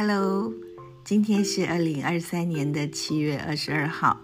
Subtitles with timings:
[0.00, 0.54] Hello，
[1.02, 4.20] 今天是二零二三年的七月二十二号，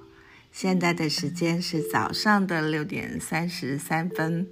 [0.53, 4.47] 现在的时间是早上的六点三十三分。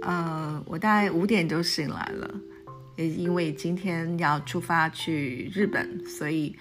[0.00, 2.40] 呃，我大概五点就醒来了，
[2.96, 6.56] 也因为今天要出发去日本，所以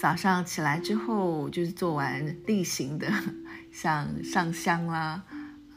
[0.00, 3.12] 早上起来之后就是做完例行的，
[3.70, 5.22] 像上香啦、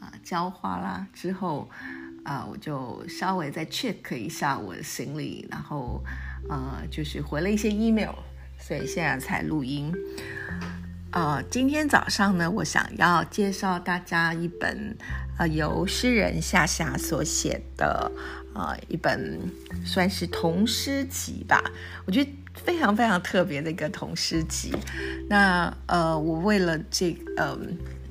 [0.00, 1.68] 啊浇花啦之后，
[2.24, 6.02] 啊我就稍微再 check 一下我的行李，然后
[6.48, 8.14] 呃就是回了一些 email，
[8.58, 9.92] 所以现在才录音。
[11.12, 14.94] 呃，今天早上呢，我想要介绍大家一本
[15.38, 18.12] 呃由诗人夏夏所写的
[18.54, 19.40] 呃一本
[19.82, 21.62] 算是童诗集吧，
[22.04, 24.74] 我觉得非常非常特别的一个童诗集。
[25.26, 27.58] 那呃，我为了这呃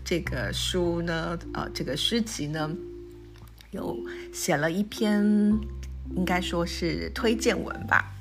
[0.04, 2.72] 这个书呢，呃这个诗集呢，
[3.70, 3.96] 有
[4.34, 5.22] 写了一篇
[6.16, 8.15] 应该说是推荐文吧。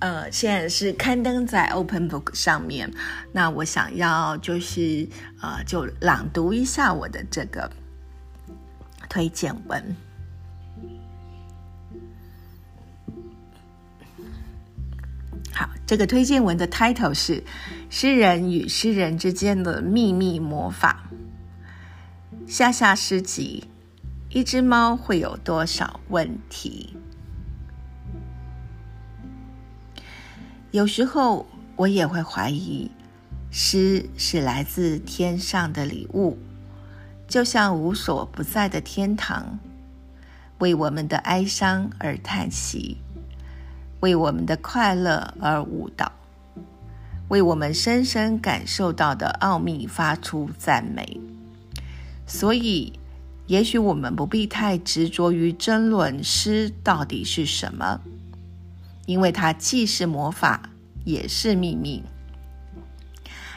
[0.00, 2.92] 呃，现在是刊登在 Open Book 上面。
[3.30, 5.08] 那我想要就是
[5.40, 7.70] 呃，就朗读一下我的这个
[9.08, 9.96] 推荐文。
[15.52, 17.40] 好，这个推荐文的 title 是
[17.88, 21.04] 《诗人与诗人之间的秘密魔法》。
[22.50, 23.68] 下下诗集：
[24.30, 26.96] 一只猫会有多少问题？
[30.72, 31.44] 有时候
[31.76, 32.90] 我也会怀疑，
[33.50, 36.38] 诗是来自天上的礼物，
[37.28, 39.58] 就像无所不在的天堂，
[40.60, 42.96] 为我们的哀伤而叹息，
[44.00, 46.10] 为我们的快乐而舞蹈，
[47.28, 51.20] 为我们深深感受到的奥秘发出赞美。
[52.26, 52.98] 所以，
[53.46, 58.00] 也许我们不必太执着于争论诗到底是什么。
[59.06, 60.70] 因为它既是魔法，
[61.04, 62.02] 也是秘密。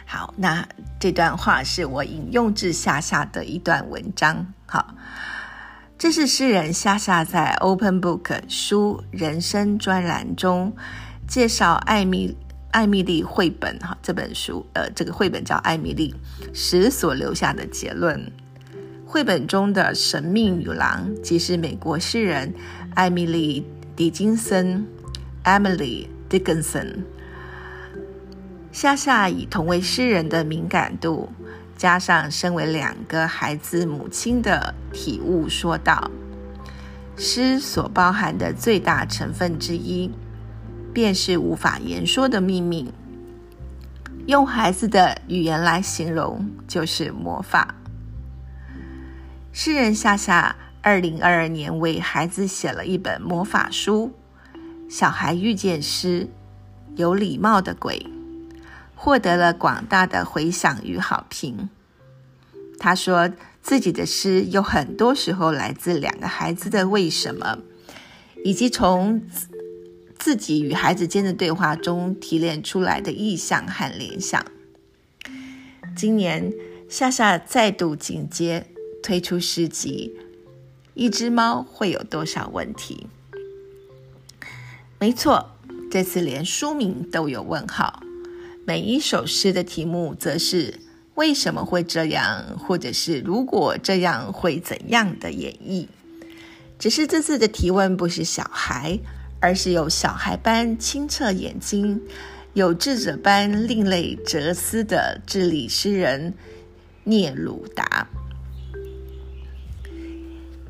[0.07, 0.67] 好，那
[0.99, 4.45] 这段话是我引用至夏夏的一段文章。
[4.67, 4.95] 好，
[5.97, 10.75] 这是诗人夏夏在 Open Book 书人生专栏中
[11.27, 12.37] 介绍艾米
[12.71, 16.13] 艾米丽绘本哈这本书，呃，这个绘本叫《艾米丽》
[16.53, 18.31] 时所留下的结论。
[19.07, 22.53] 绘本中的神秘女郎，即是美国诗人
[22.93, 23.61] 艾米丽·
[23.95, 24.85] 狄金森。
[25.45, 27.03] Emily Dickinson，
[28.71, 31.29] 夏夏以同为诗人的敏感度，
[31.77, 36.09] 加上身为两个孩子母亲的体悟，说道
[37.15, 40.11] ：“诗所包含的最大成分之一，
[40.91, 42.91] 便是无法言说的秘密。
[44.25, 47.75] 用孩子的语言来形容，就是魔法。”
[49.53, 54.11] 诗人夏夏二零二二年为孩子写了一本魔法书。
[54.87, 56.27] 小孩遇见诗，
[56.95, 58.05] 有礼貌的鬼，
[58.95, 61.69] 获得了广大的回响与好评。
[62.77, 63.31] 他说
[63.61, 67.59] 自己的诗有很多时候来自两个孩子的为什么，
[68.43, 69.21] 以及从
[70.19, 74.45] 自己与孩子间的对话中提炼出来的意象和联想。
[75.95, 76.53] 今年
[76.87, 78.67] 夏夏再度进阶，
[79.01, 80.13] 推出诗集
[80.93, 83.07] 《一只猫会有多少问题》。
[84.97, 85.51] 没错，
[85.91, 88.01] 这次连书名都有问号。
[88.65, 90.79] 每一首诗的题目则是
[91.15, 95.87] “为什么会这样”或者是“如果这样会怎样的”演绎。
[96.79, 98.97] 只是这次的提问不是小孩，
[99.41, 102.01] 而是有小孩般清澈眼睛、
[102.53, 106.33] 有智者般另类哲思的智利诗人
[107.03, 108.07] 聂鲁达。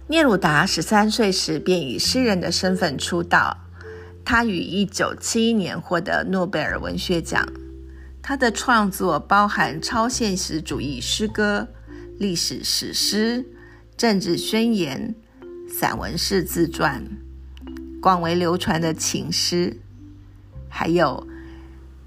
[0.08, 3.62] 聂鲁达十三岁时便以诗人的身份出道。
[4.26, 7.48] 他于一九七一年获得诺贝尔文学奖。
[8.24, 11.68] 他的创作包含超现实主义诗歌、
[12.18, 13.46] 历史史诗、
[13.96, 15.14] 政治宣言、
[15.70, 17.06] 散文式自传、
[18.02, 19.78] 广为流传的情诗，
[20.68, 21.28] 还有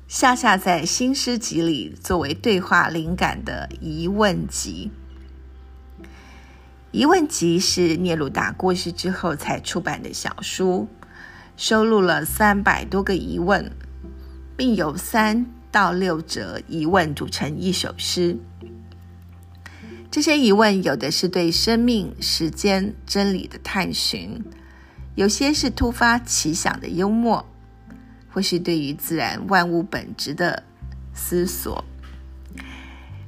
[0.09, 4.91] 夏夏在新诗集里作为对话灵感的疑问集。
[6.91, 10.89] 疑问集是聂鲁达过世之后才出版的小书。
[11.59, 13.73] 收录了三百多个疑问，
[14.57, 18.39] 并由三到六则疑问组成一首诗。
[20.09, 24.41] 这些疑问有的是对生命、时间、真理的探寻，
[25.17, 27.45] 有些是突发奇想的幽默，
[28.31, 30.63] 或是对于自然万物本质的
[31.13, 31.85] 思索，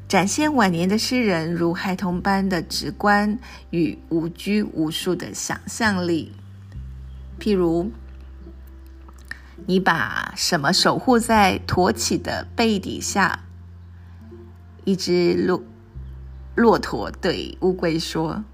[0.07, 3.37] 展现晚年的诗人如孩童般的直观
[3.71, 6.31] 与无拘无束的想象力。
[7.41, 7.91] 譬如。
[9.67, 13.41] 你把什么守护在驼起的背底下？
[14.85, 15.63] 一只骆
[16.55, 18.45] 骆驼对乌龟说：“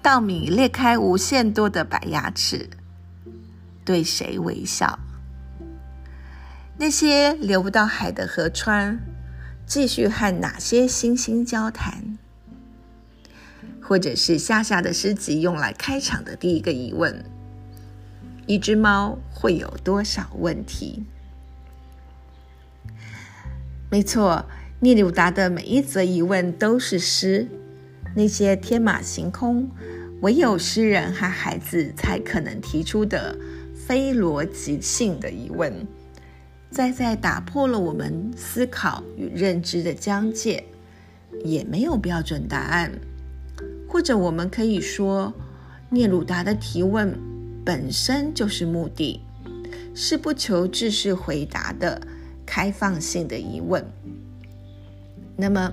[0.00, 2.70] 稻米裂开无限多的白牙齿，
[3.84, 4.98] 对谁微笑？
[6.78, 9.00] 那些流不到海的河川，
[9.66, 12.18] 继续和哪些星星交谈？
[13.82, 17.24] 或者是夏夏的诗集用来开场的第一个疑问？
[18.46, 21.04] 一只猫会有多少问题？
[23.90, 24.46] 没错。”
[24.82, 27.46] 聂鲁达的每一则疑问都是诗，
[28.16, 29.68] 那些天马行空、
[30.22, 33.36] 唯有诗人和孩子才可能提出的
[33.74, 35.86] 非逻辑性的疑问，
[36.70, 40.64] 再再打破了我们思考与认知的疆界，
[41.44, 42.90] 也没有标准答案。
[43.86, 45.34] 或者我们可以说，
[45.90, 47.14] 聂鲁达的提问
[47.64, 49.20] 本身就是目的，
[49.94, 52.00] 是不求知识回答的
[52.46, 53.84] 开放性的疑问。
[55.36, 55.72] 那么，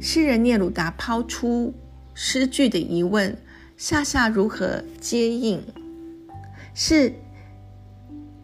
[0.00, 1.74] 诗人聂鲁达抛出
[2.14, 3.36] 诗句的疑问，
[3.76, 5.62] 夏夏如何接应？
[6.74, 7.14] 是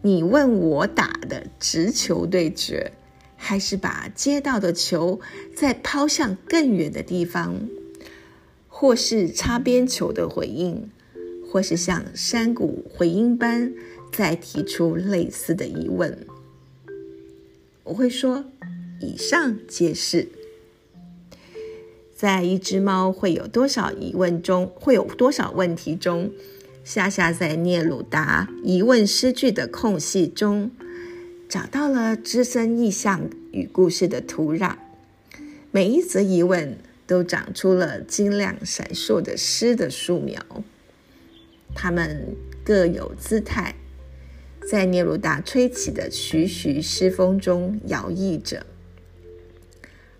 [0.01, 2.93] 你问我答的直球对决，
[3.35, 5.19] 还是把接到的球
[5.55, 7.55] 再抛向更远的地方？
[8.67, 10.89] 或是擦边球的回应，
[11.49, 13.73] 或是像山谷回音般
[14.11, 16.17] 再提出类似的疑问？
[17.83, 18.45] 我会说，
[18.99, 20.27] 以上皆是。
[22.15, 26.31] 在一只猫会有多少疑问中，会有多少问题中，
[26.83, 30.69] 夏夏在聂鲁达疑问诗句的空隙中，
[31.47, 34.75] 找到了滋生意象与故事的土壤。
[35.71, 40.43] 每一则疑问都长出了晶亮闪烁的诗的树苗，
[41.73, 43.75] 它们各有姿态，
[44.69, 48.65] 在聂鲁达吹起的徐徐诗风中摇曳着。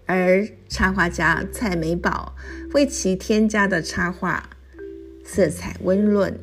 [0.05, 2.35] 而插画家蔡美宝
[2.73, 4.49] 为其添加的插画，
[5.23, 6.39] 色彩温润，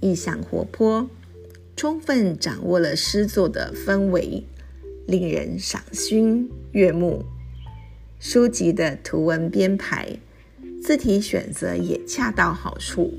[0.00, 1.10] 意象活泼，
[1.74, 4.44] 充分掌握了诗作的氛围，
[5.06, 7.24] 令人赏心悦目。
[8.20, 10.18] 书籍的图文编排、
[10.80, 13.12] 字体选择也恰到好处，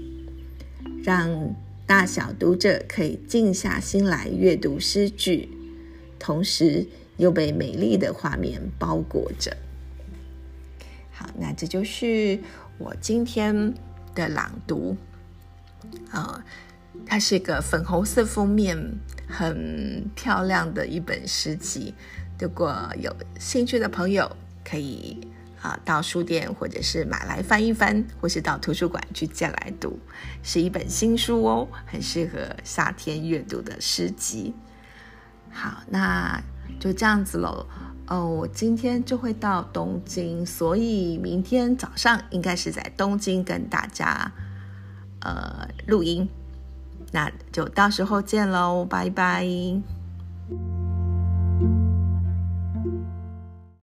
[1.04, 1.56] 让
[1.86, 5.50] 大小读者可以静下心来阅读诗句，
[6.20, 6.86] 同时
[7.18, 9.58] 又被美丽的画面包裹着。
[11.12, 12.40] 好，那这就是
[12.78, 13.74] 我今天
[14.14, 14.96] 的朗读。
[16.12, 16.46] 啊，
[17.06, 18.78] 它是一个粉红色封面、
[19.28, 21.94] 很漂亮的一本诗集。
[22.40, 25.18] 如果有兴趣的朋友，可以
[25.62, 30.00] 啊到书店或者是买来翻一翻，或是到图书馆去借来读。
[30.42, 34.54] 是一本新书哦，很适合夏天阅读的诗集。
[35.52, 36.42] 好，那
[36.80, 37.66] 就这样子喽。
[38.08, 44.32] 哦，我今天就会到东京，所以明天早上应该是在东京跟大家
[45.22, 46.28] 呃录音，
[47.12, 49.99] 那就到时候见喽，拜拜。